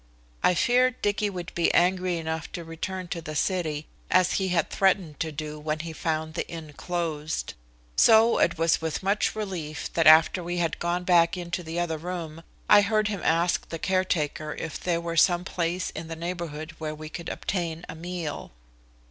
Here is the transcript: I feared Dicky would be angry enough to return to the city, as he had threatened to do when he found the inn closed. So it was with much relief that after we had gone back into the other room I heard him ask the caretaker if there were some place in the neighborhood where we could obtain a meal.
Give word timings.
I 0.41 0.55
feared 0.55 0.99
Dicky 1.03 1.29
would 1.29 1.53
be 1.53 1.71
angry 1.75 2.17
enough 2.17 2.51
to 2.53 2.63
return 2.63 3.07
to 3.09 3.21
the 3.21 3.35
city, 3.35 3.85
as 4.09 4.31
he 4.33 4.47
had 4.47 4.71
threatened 4.71 5.19
to 5.19 5.31
do 5.31 5.59
when 5.59 5.81
he 5.81 5.93
found 5.93 6.33
the 6.33 6.47
inn 6.49 6.73
closed. 6.75 7.53
So 7.95 8.39
it 8.39 8.57
was 8.57 8.81
with 8.81 9.03
much 9.03 9.35
relief 9.35 9.93
that 9.93 10.07
after 10.07 10.43
we 10.43 10.57
had 10.57 10.79
gone 10.79 11.03
back 11.03 11.37
into 11.37 11.61
the 11.61 11.79
other 11.79 11.99
room 11.99 12.41
I 12.67 12.81
heard 12.81 13.09
him 13.09 13.21
ask 13.23 13.69
the 13.69 13.77
caretaker 13.77 14.55
if 14.57 14.79
there 14.79 14.99
were 14.99 15.17
some 15.17 15.45
place 15.45 15.91
in 15.91 16.07
the 16.07 16.15
neighborhood 16.15 16.73
where 16.79 16.95
we 16.95 17.07
could 17.07 17.29
obtain 17.29 17.85
a 17.87 17.93
meal. 17.93 18.49